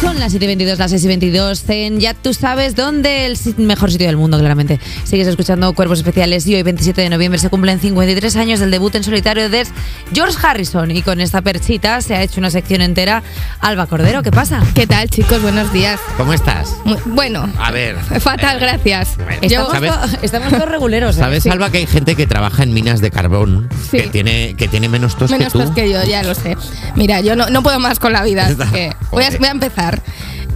[0.00, 3.36] Son las 7 y 22, las 6 y 22 en Ya tú sabes dónde, el
[3.58, 4.80] mejor sitio del mundo, claramente.
[5.04, 8.94] Sigues escuchando Cuerpos Especiales y hoy, 27 de noviembre, se cumplen 53 años del debut
[8.94, 9.66] en solitario de
[10.14, 10.90] George Harrison.
[10.90, 13.22] Y con esta perchita se ha hecho una sección entera.
[13.60, 14.62] Alba Cordero, ¿qué pasa?
[14.74, 15.42] ¿Qué tal, chicos?
[15.42, 16.00] Buenos días.
[16.16, 16.74] ¿Cómo estás?
[16.84, 17.96] Muy- bueno, A ver.
[18.20, 19.16] fatal, eh, gracias.
[19.18, 19.92] bueno, Estamos, ¿sabes?
[20.22, 21.16] estamos todos reguleros.
[21.16, 21.20] ¿eh?
[21.20, 21.50] ¿Sabes, Sí.
[21.50, 23.98] Alba, que hay gente que trabaja en minas de carbón Sí.
[23.98, 25.64] que, tiene, que tiene menos tos menos que tú?
[25.66, 26.56] tos que yo, ya lo sé.
[26.96, 29.50] Mira, yo no, no puedo más con la vida, así que voy a, voy a
[29.50, 29.89] empezar.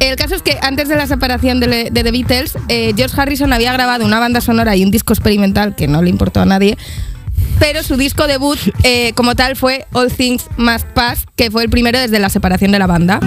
[0.00, 3.72] El caso es que antes de la separación de, The Beatles, eh, George Harrison había
[3.72, 6.76] grabado una banda sonora y un disco experimental que no le importó a nadie.
[7.58, 11.70] Pero su disco debut, eh, como tal, fue All Things Must Pass, que fue el
[11.70, 13.20] primero desde la separación de la banda.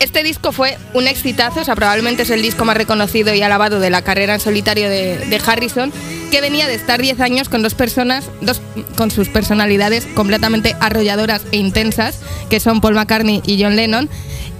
[0.00, 3.80] Este disco fue un exitazo, o sea, probablemente es el disco más reconocido y alabado
[3.80, 5.92] de la carrera en solitario de, de Harrison,
[6.30, 8.60] que venía de estar 10 años con dos personas, dos
[8.96, 14.08] con sus personalidades completamente arrolladoras e intensas, que son Paul McCartney y John Lennon.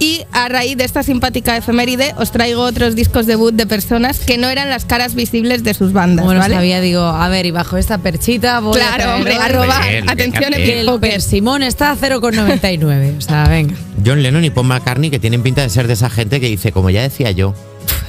[0.01, 4.39] Y a raíz de esta simpática efeméride, os traigo otros discos debut de personas que
[4.39, 6.25] no eran las caras visibles de sus bandas.
[6.25, 6.55] Lo ¿vale?
[6.55, 10.09] sabía, digo, a ver, y bajo esta perchita voy a Claro, traer hombre, arroba, Bien,
[10.09, 13.19] atención, que el persimón está a 0,99.
[13.19, 13.75] O sea, venga.
[14.07, 16.71] John Lennon y Paul McCartney que tienen pinta de ser de esa gente que dice,
[16.71, 17.55] como ya decía yo.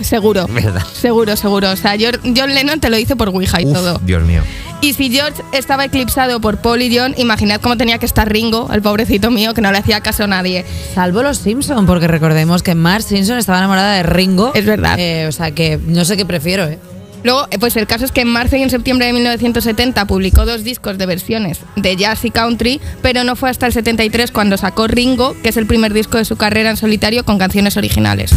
[0.01, 0.47] Seguro.
[0.49, 0.83] ¿Verdad?
[0.93, 1.71] Seguro, seguro.
[1.71, 3.99] O sea, John John Lennon te lo hizo por Ouija y Uf, todo.
[4.03, 4.41] Dios mío.
[4.81, 8.69] Y si George estaba eclipsado por Paul y John, imaginad cómo tenía que estar Ringo,
[8.71, 10.65] el pobrecito mío, que no le hacía caso a nadie.
[10.95, 14.51] Salvo los Simpson, porque recordemos que Marge Simpson estaba enamorada de Ringo.
[14.53, 14.95] Es verdad.
[14.97, 16.79] Eh, o sea que no sé qué prefiero, ¿eh?
[17.23, 20.45] Luego, eh, pues el caso es que en marzo y en septiembre de 1970 publicó
[20.45, 24.55] dos discos de versiones de jazz y country, pero no fue hasta el 73 cuando
[24.57, 28.31] sacó Ringo, que es el primer disco de su carrera en solitario con canciones originales.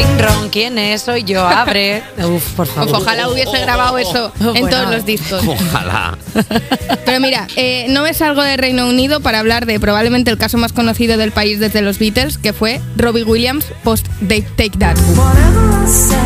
[0.00, 1.02] Ring Ron, ¿quién es?
[1.02, 2.02] Soy yo, abre.
[2.18, 2.94] Uf, por Uf, favor.
[3.02, 4.68] ojalá hubiese grabado eso en Bueno.
[4.70, 5.42] todos los discos.
[5.46, 6.16] Ojalá.
[7.04, 10.56] Pero mira, eh, no me salgo de Reino Unido para hablar de probablemente el caso
[10.56, 14.96] más conocido del país desde los Beatles, que fue Robbie Williams post Take That.
[15.16, 16.16] Whatever I said,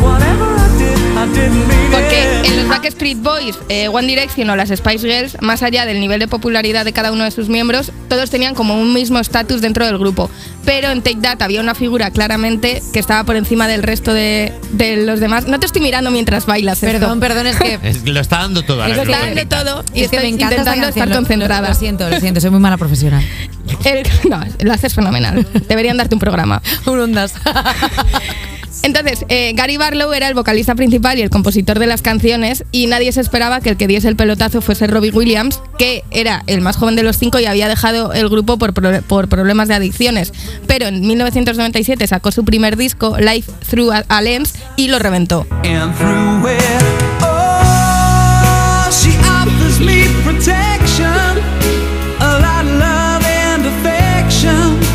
[0.00, 1.13] whatever I did, I didn't mean
[1.90, 6.00] Porque en los Backstreet Boys, eh, One Direction o las Spice Girls, más allá del
[6.00, 9.60] nivel de popularidad de cada uno de sus miembros, todos tenían como un mismo estatus
[9.60, 10.28] dentro del grupo.
[10.64, 14.52] Pero en Take That había una figura claramente que estaba por encima del resto de,
[14.72, 15.46] de los demás.
[15.46, 16.82] No te estoy mirando mientras bailas.
[16.82, 16.86] esto.
[16.98, 17.78] Perdón, perdón, es que.
[17.84, 18.86] Es lo está dando todo.
[18.86, 21.68] lo Está dando todo y es que me encanta intentando estar concentrada.
[21.68, 23.22] Lo, siento, lo siento, soy muy mala profesional.
[23.84, 25.46] El- no, lo haces fenomenal.
[25.68, 26.60] Deberían darte un programa.
[26.86, 27.34] Un ondas.
[28.84, 32.86] Entonces, eh, Gary Barlow era el vocalista principal y el compositor de las canciones y
[32.86, 36.60] nadie se esperaba que el que diese el pelotazo fuese Robbie Williams, que era el
[36.60, 39.74] más joven de los cinco y había dejado el grupo por, pro- por problemas de
[39.74, 40.32] adicciones.
[40.66, 45.46] Pero en 1997 sacó su primer disco, Life Through a, a Lens, y lo reventó.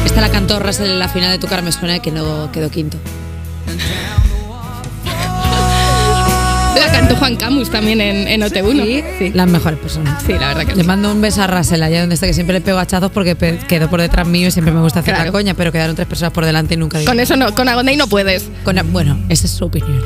[0.05, 2.69] Esta la cantó Russell en la final de Tu cara me suena que no quedó
[2.69, 2.97] quinto.
[6.79, 8.83] La cantó Juan Camus también en, en OT1.
[8.85, 9.31] Sí, sí.
[9.33, 10.23] las mejores personas.
[10.25, 10.87] Sí, la verdad que Le sí.
[10.87, 13.35] mando un beso a Russell allá donde está, que siempre le pego hachazos porque
[13.67, 16.31] quedó por detrás mío y siempre me gusta hacer la coña, pero quedaron tres personas
[16.31, 17.09] por delante y nunca digo.
[17.11, 18.49] Con eso no, con Agondey no puedes.
[18.63, 20.01] Con- bueno, esa es su opinión.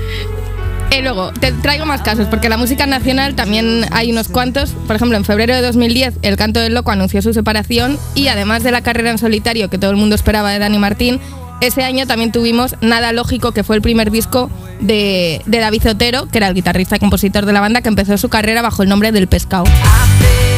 [0.92, 4.72] Eh, luego, te traigo más casos, porque la música nacional también hay unos cuantos.
[4.86, 8.62] Por ejemplo, en febrero de 2010, El Canto del Loco anunció su separación y además
[8.64, 11.20] de la carrera en solitario que todo el mundo esperaba de Dani Martín,
[11.68, 16.28] ese año también tuvimos Nada Lógico, que fue el primer disco de, de David Otero,
[16.28, 18.90] que era el guitarrista y compositor de la banda, que empezó su carrera bajo el
[18.90, 19.64] nombre del Pescado.
[19.64, 20.54] Haces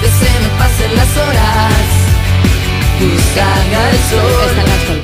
[0.00, 1.72] que se me pasen las horas.
[2.98, 4.86] Que salga el sol.
[4.86, 5.02] Sol.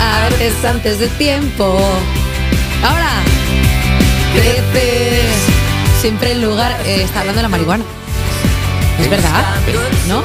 [0.00, 1.78] A veces antes de tiempo.
[2.82, 3.10] Ahora.
[4.34, 5.24] Creces.
[6.00, 6.74] Siempre en lugar.
[6.86, 7.84] eh, está hablando de la marihuana.
[8.98, 9.44] Es verdad.
[10.08, 10.22] ¿No?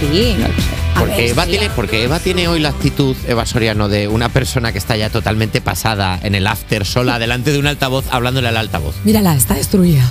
[0.00, 0.36] Sí.
[0.42, 1.50] A Porque ver, Eva, sí.
[1.50, 5.10] tiene, porque Eva tiene hoy la actitud, Eva Soriano, de una persona que está ya
[5.10, 8.94] totalmente pasada en el after, sola, delante de un altavoz, hablándole al altavoz.
[9.04, 10.02] Mírala, está destruida.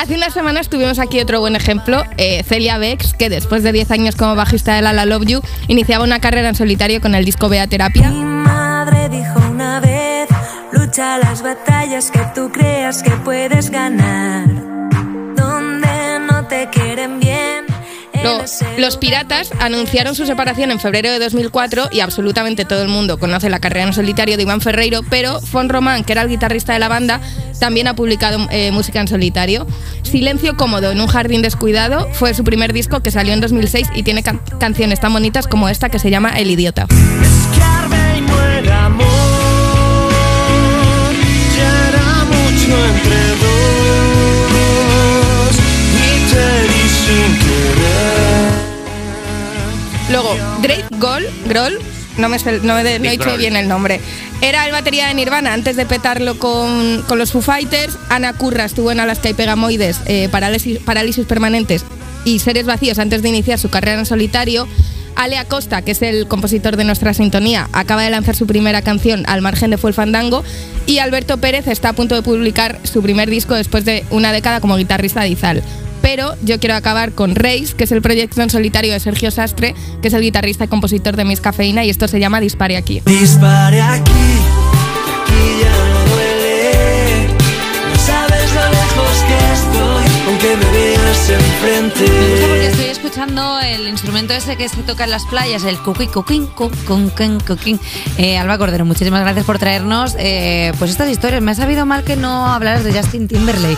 [0.00, 3.90] Hace unas semanas tuvimos aquí otro buen ejemplo, eh, Celia Bex, que después de 10
[3.90, 7.24] años como bajista de La La Love You, iniciaba una carrera en solitario con el
[7.24, 8.10] disco Bea Terapia.
[8.10, 10.28] Mi madre dijo una vez,
[10.72, 14.46] lucha las batallas que tú creas que puedes ganar.
[15.34, 17.35] Donde no te quieren bien,
[18.22, 18.42] Lo-
[18.78, 23.50] los Piratas anunciaron su separación en febrero de 2004 y absolutamente todo el mundo conoce
[23.50, 26.78] la carrera en solitario de Iván Ferreiro, pero Fon Román, que era el guitarrista de
[26.78, 27.20] la banda,
[27.60, 29.66] también ha publicado eh, música en solitario.
[30.02, 34.02] Silencio cómodo en un jardín descuidado fue su primer disco que salió en 2006 y
[34.02, 36.86] tiene can- canciones tan bonitas como esta que se llama El Idiota.
[50.62, 51.78] Drake Goll, Grohl,
[52.18, 54.00] no me, no me de- no he dicho bien el nombre.
[54.40, 57.96] Era el batería de Nirvana antes de petarlo con, con los Foo Fighters.
[58.08, 61.84] Ana Curra estuvo en Alaska y Pegamoides, eh, parálisis, parálisis permanentes
[62.24, 64.66] y seres vacíos antes de iniciar su carrera en solitario.
[65.14, 69.24] Ale Acosta, que es el compositor de nuestra sintonía, acaba de lanzar su primera canción
[69.26, 70.44] al margen de Fue el Fandango.
[70.84, 74.60] Y Alberto Pérez está a punto de publicar su primer disco después de una década
[74.60, 75.62] como guitarrista de Izal.
[76.08, 79.74] Pero yo quiero acabar con Reis, que es el proyecto en solitario de Sergio Sastre,
[80.00, 83.02] que es el guitarrista y compositor de Miss Cafeína, y esto se llama Dispare aquí.
[83.04, 87.26] Dispare aquí, aquí ya no duele.
[87.92, 92.66] No sabes lo lejos que estoy, aunque me veas Me gusta porque enfrente.
[92.68, 96.70] estoy escuchando el instrumento ese que se toca en las playas, el cuqui cuquín, cu-
[96.86, 97.80] cun, cun, cuquín.
[98.16, 101.42] Eh, Alba Cordero, muchísimas gracias por traernos eh, pues estas historias.
[101.42, 103.76] Me ha sabido mal que no hablaras de Justin Timberlake.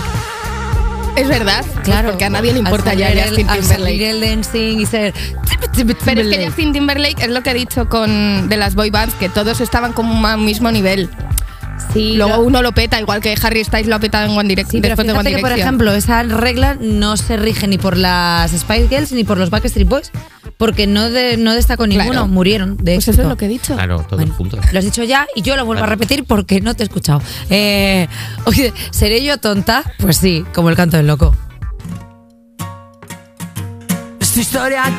[1.18, 4.10] Es verdad, pues Claro, porque a nadie le importa ya el- Justin al salir Timberlake.
[4.10, 5.14] el dancing y ser.
[5.14, 6.46] Pero es que Timberlake.
[6.46, 9.92] Justin Timberlake es lo que he dicho con de las boy bands, que todos estaban
[9.92, 11.08] como al mismo nivel.
[11.92, 14.48] Sí, Luego lo- uno lo peta, igual que Harry Styles lo ha petado en One
[14.48, 14.82] Direction.
[14.82, 15.68] Sí, después de One fíjate que, por Direction.
[15.68, 19.88] ejemplo, esa regla no se rige ni por las Spice Girls ni por los Backstreet
[19.88, 20.10] Boys,
[20.58, 22.26] porque no, de, no destacó ninguno, Claro.
[22.28, 22.76] murieron.
[22.76, 23.22] De Pues eso éxito.
[23.22, 23.74] es lo que he dicho.
[23.74, 24.60] Claro, todos Bueno, juntos.
[24.72, 25.92] Lo has dicho ya y yo lo vuelvo Claro.
[25.92, 27.22] a repetir porque no te he escuchado.
[27.48, 28.06] Eh,
[28.44, 29.84] oye, ¿seré yo tonta?
[29.98, 31.34] Pues sí, como el canto del loco.
[34.20, 34.90] Esta historia que